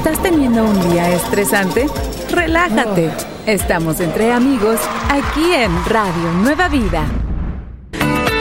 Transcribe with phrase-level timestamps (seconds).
[0.00, 1.86] ¿Estás teniendo un día estresante?
[2.30, 3.10] Relájate.
[3.44, 4.80] Estamos entre amigos
[5.10, 7.04] aquí en Radio Nueva Vida.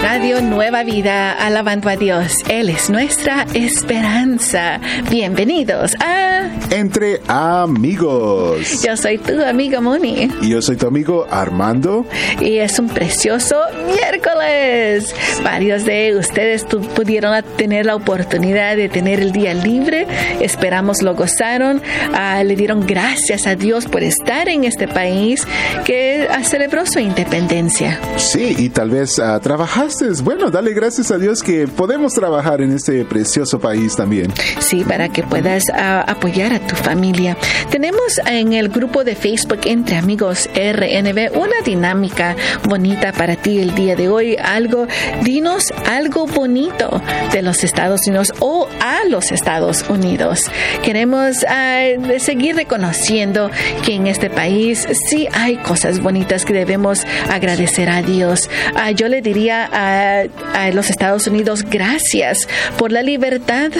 [0.01, 2.37] Radio Nueva Vida, alabando a Dios.
[2.47, 4.79] Él es nuestra esperanza.
[5.09, 6.38] Bienvenidos a
[6.71, 8.81] Entre Amigos.
[8.83, 10.29] Yo soy tu amigo Moni.
[10.41, 12.05] Y yo soy tu amigo Armando.
[12.39, 13.55] Y es un precioso
[13.85, 15.13] miércoles.
[15.43, 16.65] Varios de ustedes
[16.95, 20.07] pudieron tener la oportunidad de tener el día libre.
[20.39, 21.81] Esperamos lo gozaron.
[22.13, 25.45] Ah, le dieron gracias a Dios por estar en este país
[25.85, 27.99] que celebró su independencia.
[28.17, 32.71] Sí, y tal vez uh, trabajaste bueno, dale gracias a Dios que podemos trabajar en
[32.71, 34.31] este precioso país también.
[34.59, 37.35] Sí, para que puedas uh, apoyar a tu familia.
[37.69, 43.75] Tenemos en el grupo de Facebook Entre Amigos RNB una dinámica bonita para ti el
[43.75, 44.37] día de hoy.
[44.41, 44.87] Algo,
[45.23, 47.01] dinos algo bonito
[47.33, 50.49] de los Estados Unidos o a los Estados Unidos.
[50.81, 53.51] Queremos uh, seguir reconociendo
[53.85, 58.49] que en este país sí hay cosas bonitas que debemos agradecer a Dios.
[58.75, 63.71] Uh, yo le diría a, los Estados Unidos gracias por la libertad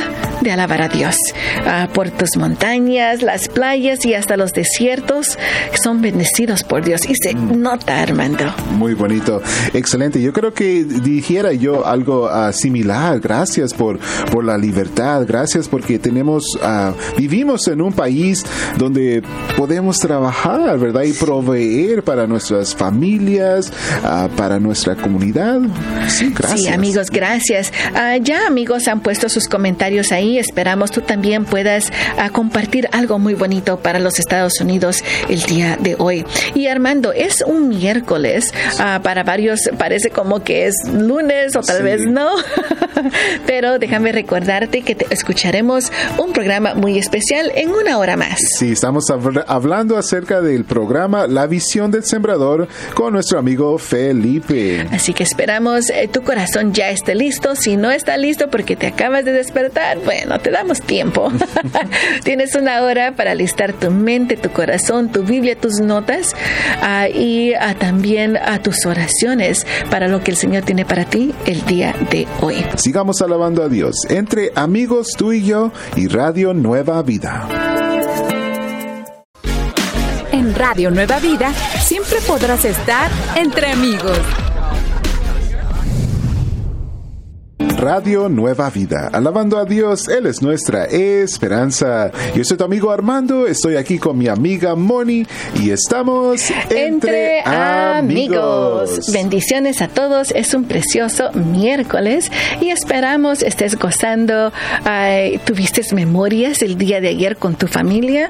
[0.42, 1.16] de alabar a Dios,
[1.66, 5.38] ah, por tus montañas, las playas y hasta los desiertos
[5.84, 7.02] son bendecidos por Dios.
[7.08, 7.62] Y se mm.
[7.62, 8.46] nota, Armando.
[8.78, 9.42] Muy bonito,
[9.74, 10.22] excelente.
[10.22, 13.20] Yo creo que dijera yo algo ah, similar.
[13.20, 14.00] Gracias por,
[14.32, 18.46] por la libertad, gracias porque tenemos, uh, vivimos en un país
[18.78, 19.22] donde
[19.58, 21.04] podemos trabajar, ¿verdad?
[21.04, 23.72] Y proveer para nuestras familias,
[24.36, 25.60] para nuestra comunidad.
[26.08, 26.62] Sí, gracias.
[26.62, 27.72] Sí, amigos, gracias.
[28.22, 30.38] Ya amigos han puesto sus comentarios ahí.
[30.38, 31.92] Esperamos tú también puedas
[32.30, 36.26] compartir algo muy bonito para los Estados Unidos el día de hoy.
[36.56, 38.54] Y Armando, es un miércoles.
[38.80, 42.30] Ah, para varios parece como que es lunes o tal vez no.
[43.46, 48.40] Pero déjame recordarte que te escucharemos un programa muy especial en una hora más.
[48.58, 49.06] Sí, estamos
[49.48, 54.88] hablando acerca del programa La visión del sembrador con nuestro amigo Felipe.
[54.92, 57.56] Así que esperamos eh, tu corazón ya esté listo.
[57.56, 61.32] Si no está listo porque te acabas de despertar, bueno, te damos tiempo.
[62.24, 66.36] Tienes una hora para listar tu mente, tu corazón, tu Biblia, tus notas
[66.82, 71.34] ah, y ah, también a tus oraciones para lo que el Señor tiene para ti
[71.46, 72.66] el día de hoy.
[72.76, 77.48] Sigamos alabando a Dios entre amigos tú y yo y Radio Nueva Vida.
[80.32, 84.18] En Radio Nueva Vida siempre podrás estar entre amigos.
[87.80, 89.10] Radio Nueva Vida.
[89.14, 92.12] Alabando a Dios, Él es nuestra esperanza.
[92.36, 95.26] Yo soy tu amigo Armando, estoy aquí con mi amiga Moni
[95.56, 99.10] y estamos entre, amigos.
[99.14, 102.30] Bendiciones a todos, es un precioso miércoles
[102.60, 104.52] y esperamos estés gozando.
[105.46, 108.30] Tuviste memorias el día de ayer con tu familia,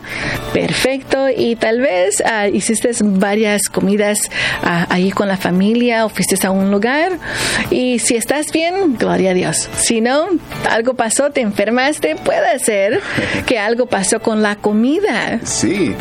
[0.54, 4.20] perfecto, y tal vez ah, hiciste varias comidas
[4.62, 7.14] ah, ahí con la familia o fuiste a un lugar
[7.72, 9.39] y si estás bien, gloria a Dios
[9.78, 10.28] si no,
[10.70, 13.00] algo pasó, te enfermaste, puede ser
[13.46, 15.40] que algo pasó con la comida.
[15.44, 15.94] Sí.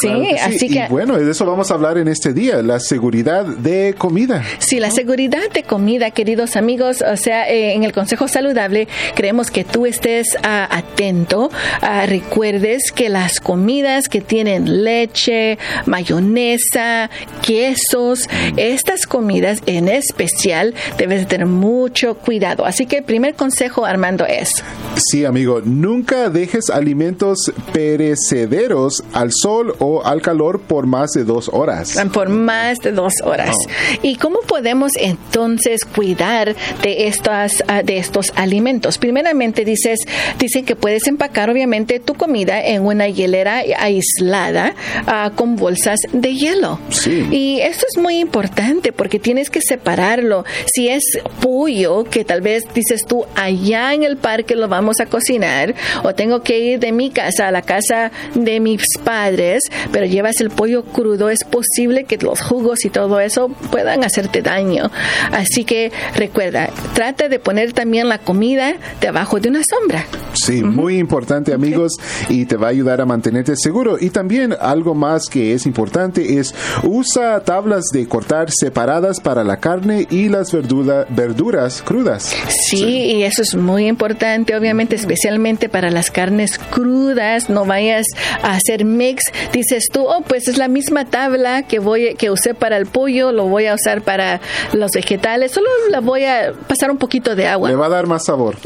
[0.00, 0.86] Sí, así que...
[0.86, 4.42] Y bueno, de eso vamos a hablar en este día, la seguridad de comida.
[4.58, 9.50] Sí, la seguridad de comida, queridos amigos, o sea, eh, en el Consejo Saludable queremos
[9.50, 17.10] que tú estés ah, atento, ah, recuerdes que las comidas que tienen leche, mayonesa,
[17.42, 18.58] quesos, mm.
[18.58, 22.64] estas comidas en especial debes tener mucho cuidado.
[22.64, 24.50] Así Así que el primer consejo, Armando, es...
[24.96, 31.48] Sí, amigo, nunca dejes alimentos perecederos al sol o al calor por más de dos
[31.52, 31.96] horas.
[32.12, 33.54] Por más de dos horas.
[34.02, 38.98] ¿Y cómo podemos entonces cuidar de, estas, ah, de estos alimentos?
[38.98, 40.00] Primeramente, dices,
[40.38, 44.74] dicen que puedes empacar obviamente tu comida en una hielera aislada
[45.06, 46.80] ah, con bolsas de hielo.
[46.90, 47.28] Sí.
[47.30, 50.44] Y esto es muy importante porque tienes que separarlo.
[50.66, 51.04] Si es
[51.40, 56.14] pollo, que tal vez dices tú, allá en el parque lo vamos a cocinar, o
[56.14, 60.50] tengo que ir de mi casa a la casa de mis padres, pero llevas el
[60.50, 64.90] pollo crudo, es posible que los jugos y todo eso puedan hacerte daño.
[65.32, 70.04] Así que recuerda, trata de poner también la comida debajo de una sombra.
[70.34, 71.92] Sí, muy importante amigos
[72.28, 73.96] y te va a ayudar a mantenerte seguro.
[74.00, 79.58] Y también algo más que es importante es usa tablas de cortar separadas para la
[79.58, 82.34] carne y las verduras crudas.
[82.68, 87.50] Sí, y eso es muy importante, obviamente, especialmente para las carnes crudas.
[87.50, 88.06] No vayas
[88.42, 89.24] a hacer mix.
[89.52, 93.32] Dices tú, oh, pues es la misma tabla que voy que usé para el pollo,
[93.32, 94.40] lo voy a usar para
[94.72, 95.52] los vegetales.
[95.52, 97.68] Solo la voy a pasar un poquito de agua.
[97.68, 98.56] Le va a dar más sabor.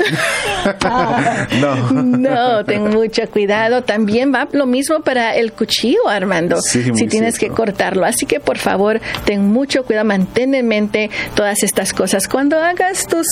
[1.60, 1.92] no.
[2.02, 3.82] No, ten mucho cuidado.
[3.82, 6.60] También va lo mismo para el cuchillo, Armando.
[6.60, 8.04] si tienes que cortarlo.
[8.04, 13.06] Así que por favor, ten mucho cuidado, mantén en mente todas estas cosas cuando hagas
[13.06, 13.26] tus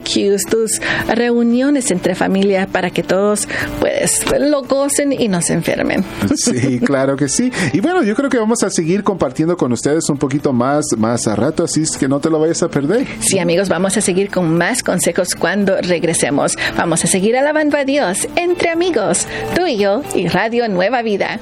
[0.00, 3.48] barbecues, tus reuniones entre familia para que todos
[3.78, 6.04] pues lo gocen y no se enfermen.
[6.40, 7.52] Sí, claro que sí.
[7.72, 11.26] Y bueno, yo creo que vamos a seguir compartiendo con ustedes un poquito más más
[11.26, 13.06] a rato, así es que no te lo vayas a perder.
[13.20, 16.56] Sí, amigos, vamos a seguir con más consejos cuando regresemos.
[16.76, 21.40] Vamos a seguir alabando a Dios entre amigos, tú y yo y Radio Nueva Vida.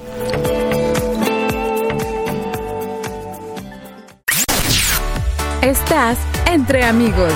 [5.63, 7.33] Estás entre amigos.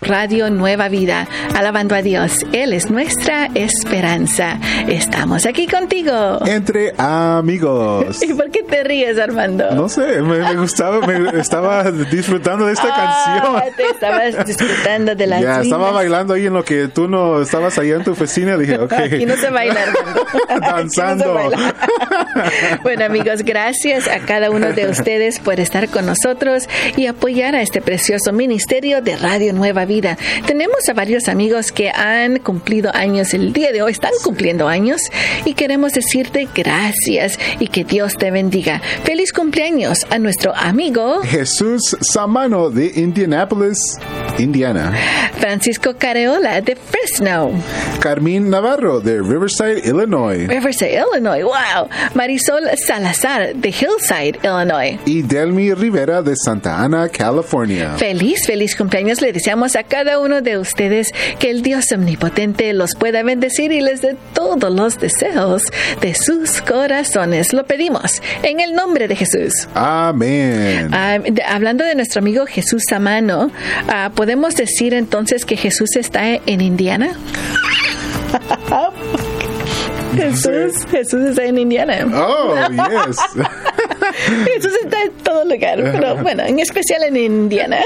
[0.00, 2.46] Radio Nueva Vida, alabando a Dios.
[2.52, 4.58] Él es nuestra esperanza.
[4.86, 6.38] Estamos aquí contigo.
[6.46, 8.22] Entre amigos.
[8.22, 9.72] ¿Y por qué te ríes, Armando?
[9.72, 13.74] No sé, me, gustaba, me estaba disfrutando de esta ah, canción.
[13.76, 17.76] Te estabas disfrutando de la Ya, estaba bailando ahí en lo que tú no estabas
[17.78, 18.56] ahí en tu oficina.
[18.56, 18.92] Dije, ok.
[19.12, 20.26] Aquí no se baila, Armando.
[20.60, 21.50] Danzando.
[22.82, 27.62] bueno, amigos, gracias a cada uno de ustedes por estar con nosotros y apoyar a
[27.62, 29.87] este precioso ministerio de Radio Nueva Vida
[30.46, 33.32] tenemos a varios amigos que han cumplido años.
[33.32, 35.00] El día de hoy, están cumpliendo años
[35.44, 38.82] y queremos decirte gracias y que Dios te bendiga.
[39.04, 43.78] Feliz cumpleaños a nuestro amigo Jesús Samano de Indianapolis,
[44.38, 44.92] Indiana.
[45.38, 47.52] Francisco Careola de Fresno.
[48.00, 50.46] Carmín Navarro de Riverside, Illinois.
[50.48, 51.42] Riverside, Illinois.
[51.42, 51.88] Wow.
[52.14, 54.98] Marisol Salazar de Hillside, Illinois.
[55.04, 57.94] Y Delmi Rivera de Santa Ana, California.
[57.96, 59.20] Feliz, feliz cumpleaños.
[59.20, 63.80] Le deseamos a cada uno de ustedes que el Dios omnipotente los pueda bendecir y
[63.80, 65.62] les dé todos los deseos
[66.00, 67.52] de sus corazones.
[67.52, 69.68] Lo pedimos en el nombre de Jesús.
[69.74, 70.90] Amén.
[70.92, 71.18] Ah,
[71.48, 73.50] hablando de nuestro amigo Jesús Samano,
[73.88, 77.16] ah, ¿podemos decir entonces que Jesús está en Indiana?
[80.14, 82.06] Jesús, Jesús está en Indiana.
[82.14, 83.16] Oh, yes.
[84.44, 87.78] Jesús está en todo lugar, pero bueno, en especial en Indiana.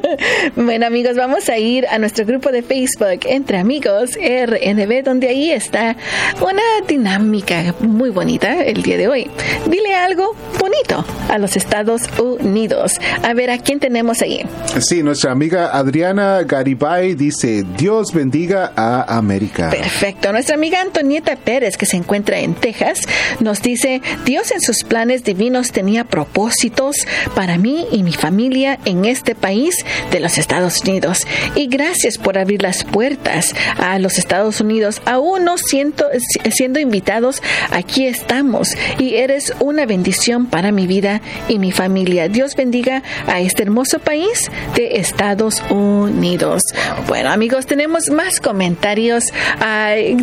[0.56, 5.50] bueno, amigos, vamos a ir a nuestro grupo de Facebook Entre Amigos RNB, donde ahí
[5.50, 5.96] está
[6.40, 9.30] una dinámica muy bonita el día de hoy.
[9.66, 12.92] Dile algo bonito a los Estados Unidos.
[13.22, 14.44] A ver, ¿a quién tenemos ahí?
[14.80, 19.70] Sí, nuestra amiga Adriana Garibay dice, Dios bendiga a América.
[19.70, 20.32] Perfecto.
[20.32, 23.00] Nuestra amiga Antonieta Pérez, que se encuentra en Texas,
[23.40, 26.96] nos dice, Dios en sus planes divinos tenía propósitos
[27.34, 29.74] para mí y mi familia en este país
[30.10, 31.26] de los Estados Unidos.
[31.54, 35.00] Y gracias por abrir las puertas a los Estados Unidos.
[35.04, 36.06] Aún no siento,
[36.50, 42.28] siendo invitados, aquí estamos y eres una bendición para mi vida y mi familia.
[42.28, 46.62] Dios bendiga a este hermoso país de Estados Unidos.
[47.06, 49.24] Bueno, amigos, tenemos más comentarios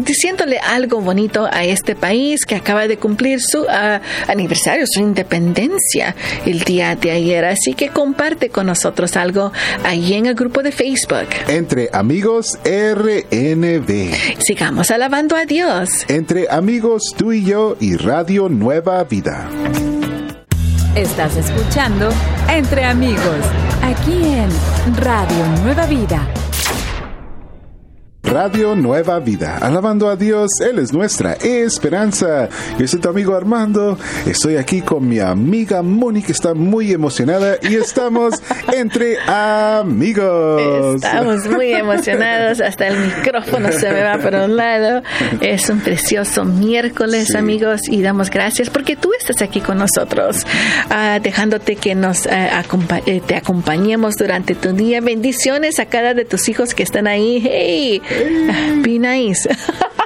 [0.01, 6.15] diciéndole algo bonito a este país que acaba de cumplir su ah, aniversario, su independencia
[6.45, 7.45] el día de ayer.
[7.45, 9.48] Así que comparte con nosotros algo
[9.83, 11.27] ahí en el grupo de Facebook.
[11.47, 14.13] Entre amigos RNB.
[14.39, 15.89] Sigamos alabando a Dios.
[16.07, 19.49] Entre amigos tú y yo y Radio Nueva Vida.
[20.95, 22.09] Estás escuchando
[22.49, 23.45] Entre amigos,
[23.83, 24.49] aquí en
[24.97, 26.27] Radio Nueva Vida
[28.29, 29.57] Radio Nueva Vida.
[29.57, 32.47] Alabando a Dios, Él es nuestra esperanza.
[32.77, 33.97] Yo soy tu amigo Armando.
[34.27, 38.35] Estoy aquí con mi amiga Moni, que está muy emocionada y estamos
[38.73, 40.95] entre amigos.
[40.95, 42.61] Estamos muy emocionados.
[42.61, 45.01] Hasta el micrófono se me va por un lado.
[45.41, 50.45] Es un precioso miércoles, amigos, y damos gracias porque tú estás aquí con nosotros,
[50.91, 52.29] uh, dejándote que nos uh,
[53.07, 55.01] eh, te acompañemos durante tu día.
[55.01, 57.41] Bendiciones a cada de tus hijos que están ahí.
[57.43, 59.47] Hey, Be nice.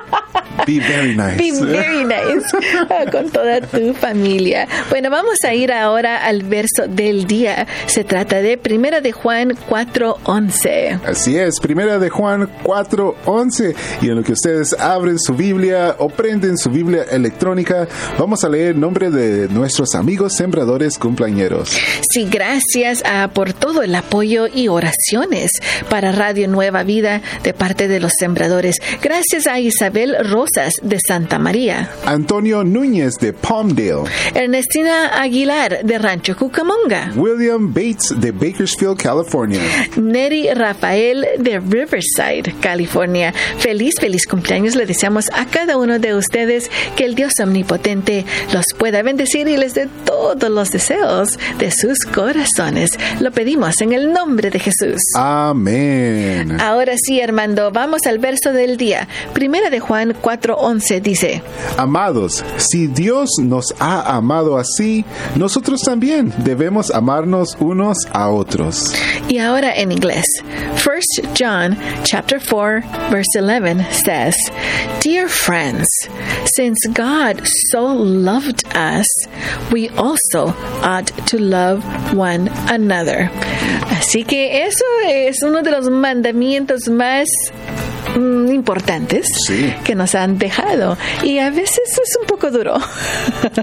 [0.65, 1.37] Be very nice.
[1.37, 2.45] Be very nice
[2.89, 4.67] ah, con toda tu familia.
[4.89, 7.67] Bueno, vamos a ir ahora al verso del día.
[7.87, 11.01] Se trata de Primera de Juan 4:11.
[11.05, 13.75] Así es, Primera de Juan 4:11.
[14.01, 18.49] Y en lo que ustedes abren su Biblia o prenden su Biblia electrónica, vamos a
[18.49, 21.77] leer el nombre de nuestros amigos sembradores cumpleañeros.
[22.11, 25.51] Sí, gracias ah, por todo el apoyo y oraciones
[25.89, 28.77] para Radio Nueva Vida de parte de los sembradores.
[29.01, 30.42] Gracias a Isabel Rojas
[30.81, 31.89] De Santa María.
[32.05, 34.03] Antonio Núñez de Palmdale.
[34.35, 37.13] Ernestina Aguilar de Rancho Cucamonga.
[37.15, 39.61] William Bates de Bakersfield, California.
[39.95, 43.33] Neri Rafael de Riverside, California.
[43.59, 44.75] Feliz, feliz cumpleaños.
[44.75, 49.55] Le deseamos a cada uno de ustedes que el Dios omnipotente los pueda bendecir y
[49.55, 52.99] les dé todos los deseos de sus corazones.
[53.21, 54.99] Lo pedimos en el nombre de Jesús.
[55.15, 56.59] Amén.
[56.59, 59.07] Ahora sí, Armando, vamos al verso del día.
[59.33, 61.41] Primera de Juan 4:11 dice:
[61.77, 68.93] Amados, si Dios nos ha amado así, nosotros también debemos amarnos unos a otros.
[69.27, 70.25] Y ahora en inglés.
[70.85, 74.35] 1 John chapter 4 verse 11 says,
[74.99, 75.87] Dear friends,
[76.55, 79.07] since God so loved us,
[79.71, 83.29] we also ought to love one another.
[83.89, 87.27] Así que eso es uno de los mandamientos más
[88.15, 89.73] mm, importantes Sí.
[89.83, 92.75] que nos han dejado y a veces es un poco duro.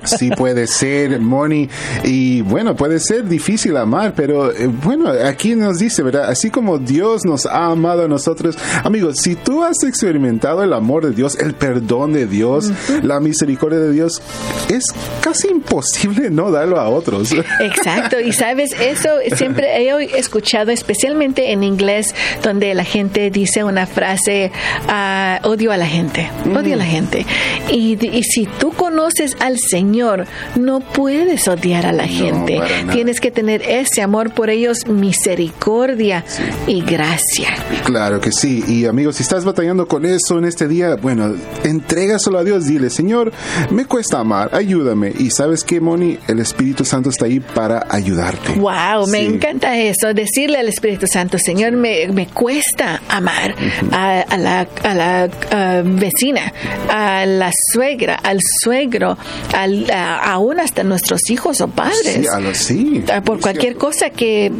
[0.04, 1.68] Sí puede ser, Moni,
[2.04, 6.28] y bueno, puede ser difícil amar, pero eh, bueno, aquí nos dice, ¿verdad?
[6.28, 11.04] Así como Dios nos ha amado a nosotros, amigos, si tú has experimentado el amor
[11.06, 12.70] de Dios, el perdón de Dios,
[13.02, 14.20] la misericordia de Dios,
[14.68, 14.84] es
[15.20, 17.32] casi imposible no darlo a otros.
[17.60, 23.86] Exacto, y sabes, eso siempre he escuchado, especialmente en inglés, donde la gente dice una
[23.86, 24.50] frase,
[24.88, 27.26] ah, odio a la gente, odio a la gente.
[27.70, 32.60] Y, y si tú conoces al Señor, no puedes odiar a la gente.
[32.92, 36.24] Tienes que tener ese amor por ellos, misericordia
[36.66, 37.48] y gracia.
[37.84, 38.64] Claro que sí.
[38.66, 41.34] Y amigos, si estás batallando con eso en este día, bueno,
[41.64, 42.66] entrégaselo a Dios.
[42.66, 43.32] Dile, Señor,
[43.70, 45.12] me cuesta amar, ayúdame.
[45.18, 48.54] Y sabes que, Moni, el Espíritu Santo está ahí para ayudarte.
[48.54, 53.54] Wow, me encanta eso, decirle al Espíritu Santo, Señor, me, me cuesta amar
[53.92, 56.52] a, a la, a la, ah, vecina,
[56.88, 59.16] a la suegra, al suegro,
[59.54, 62.14] al, a- aún hasta nuestros hijos o padres.
[62.20, 63.04] Sí, a lo- sí.
[63.12, 64.52] Ah, por cualquier cosa que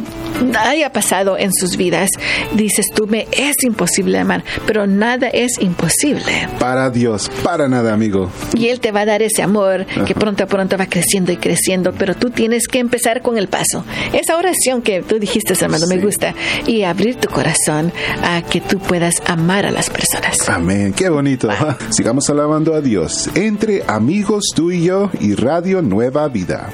[0.59, 2.09] haya pasado en sus vidas,
[2.53, 6.47] dices tú, me es imposible amar, pero nada es imposible.
[6.59, 8.29] Para Dios, para nada, amigo.
[8.55, 11.37] Y Él te va a dar ese amor que pronto a pronto va creciendo y
[11.37, 13.83] creciendo, pero tú tienes que empezar con el paso.
[14.13, 16.33] Esa oración que tú dijiste, hermano, me gusta,
[16.67, 17.91] y abrir tu corazón
[18.23, 20.00] a que tú puedas amar a las personas.
[20.47, 21.49] Amén, qué bonito.
[21.91, 23.29] Sigamos alabando a Dios.
[23.35, 26.69] Entre amigos tú y yo y Radio Nueva Vida.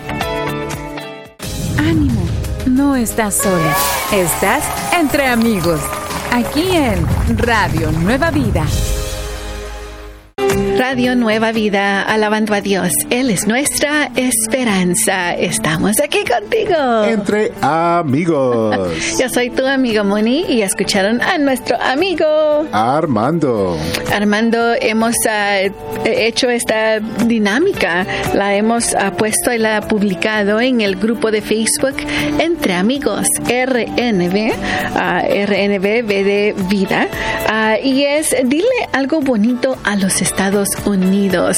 [1.77, 2.21] Ánimo,
[2.65, 3.75] no estás sola.
[4.11, 4.63] Estás
[4.97, 5.79] entre amigos.
[6.31, 7.05] Aquí en
[7.37, 8.65] Radio Nueva Vida.
[10.77, 12.91] Radio Nueva Vida, alabando a Dios.
[13.09, 15.33] Él es nuestra esperanza.
[15.33, 17.03] Estamos aquí contigo.
[17.03, 18.77] Entre amigos.
[19.19, 23.75] Yo soy tu amigo Moni y escucharon a nuestro amigo Armando.
[24.13, 25.61] Armando, hemos ah,
[26.05, 28.05] hecho esta dinámica,
[28.35, 31.95] la hemos ah, puesto y la publicado en el grupo de Facebook
[32.37, 34.51] Entre Amigos RNB,
[34.95, 37.07] ah, RNB V de Vida,
[37.49, 41.57] ah, y es dile algo bonito a los Estados Unidos.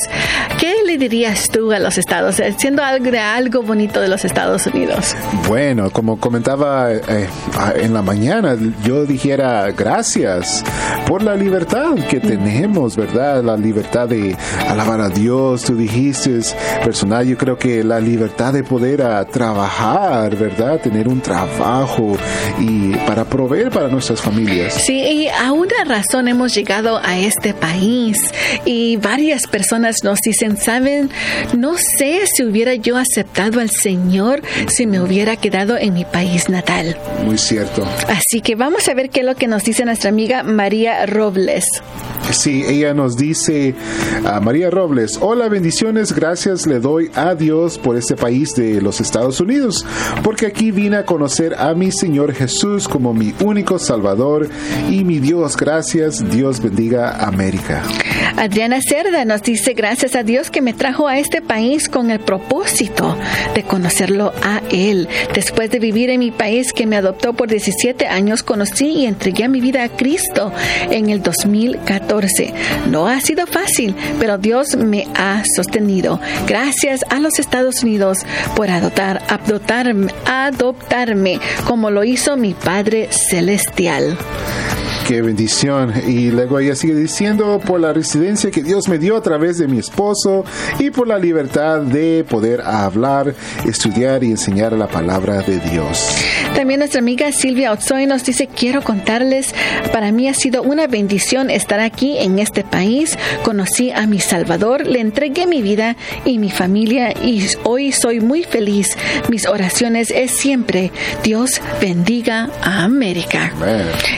[0.59, 4.25] ¿Qué le dirías tú a los Estados, eh, siendo algo, de algo bonito de los
[4.25, 5.15] Estados Unidos?
[5.47, 10.63] Bueno, como comentaba eh, ah, en la mañana, yo dijera gracias
[11.07, 13.43] por la libertad que tenemos, ¿verdad?
[13.43, 14.35] La libertad de
[14.67, 16.39] alabar a Dios, tú dijiste,
[16.83, 19.01] personal, yo creo que la libertad de poder
[19.31, 20.79] trabajar, ¿verdad?
[20.79, 22.17] Tener un trabajo
[22.59, 24.73] y para proveer para nuestras familias.
[24.85, 28.17] Sí, y a una razón hemos llegado a este país
[28.65, 31.09] y varias personas nos dicen, saben,
[31.57, 36.49] no sé si hubiera yo aceptado al Señor si me hubiera quedado en mi país
[36.49, 36.97] natal.
[37.25, 37.87] Muy cierto.
[38.07, 41.65] Así que vamos a ver qué es lo que nos dice nuestra amiga María Robles.
[42.31, 43.73] Sí, ella nos dice
[44.23, 49.01] a María Robles, hola bendiciones, gracias le doy a Dios por este país de los
[49.01, 49.83] Estados Unidos,
[50.23, 54.47] porque aquí vine a conocer a mi Señor Jesús como mi único Salvador
[54.89, 57.81] y mi Dios, gracias, Dios bendiga América.
[58.37, 62.19] Adriana Cerda nos dice, gracias a Dios que me trajo a este país con el
[62.19, 63.17] propósito
[63.53, 65.07] de conocerlo a Él.
[65.33, 69.47] Después de vivir en mi país que me adoptó por 17 años, conocí y entregué
[69.47, 70.51] mi vida a Cristo
[70.89, 72.53] en el 2014.
[72.89, 76.19] No ha sido fácil, pero Dios me ha sostenido.
[76.47, 78.19] Gracias a los Estados Unidos
[78.55, 84.17] por adoptar, adoptarme, adoptarme como lo hizo mi Padre Celestial.
[85.09, 85.91] Qué bendición.
[86.07, 89.67] Y luego ella sigue diciendo por la residencia que Dios me dio a través de
[89.67, 90.45] mi esposo
[90.77, 93.33] y por la libertad de poder hablar,
[93.65, 96.15] estudiar y enseñar la palabra de Dios.
[96.53, 99.55] También nuestra amiga Silvia Otsoy nos dice, quiero contarles,
[99.91, 103.17] para mí ha sido una bendición estar aquí en este país.
[103.41, 108.43] Conocí a mi Salvador, le entregué mi vida y mi familia y hoy soy muy
[108.43, 108.95] feliz.
[109.27, 110.91] Mis oraciones es siempre,
[111.23, 113.53] Dios bendiga a América.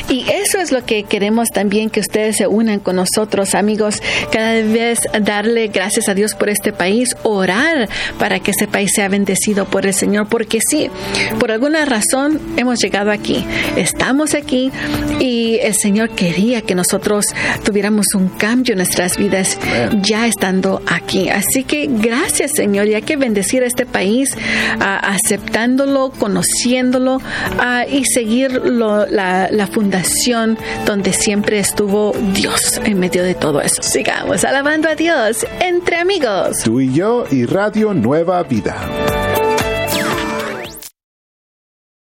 [0.10, 4.02] Y eso es lo que queremos también que ustedes se unan con nosotros, amigos.
[4.34, 7.88] Cada vez darle gracias a Dios por este país, orar
[8.20, 10.90] para que ese país sea bendecido por el Señor, porque sí,
[11.40, 13.46] por alguna razón hemos llegado aquí,
[13.78, 14.72] estamos aquí
[15.22, 17.28] y el Señor quería que nosotros
[17.64, 19.58] tuviéramos un cambio en nuestras vidas
[20.02, 21.30] ya estando aquí.
[21.30, 24.36] Así que gracias, Señor, y hay que bendecir a este país
[24.82, 27.22] aceptándolo, conociéndolo
[27.90, 30.41] y seguir la, la fundación
[30.86, 33.82] donde siempre estuvo Dios en medio de todo eso.
[33.82, 36.58] Sigamos alabando a Dios entre amigos.
[36.64, 38.76] Tú y yo y Radio Nueva Vida.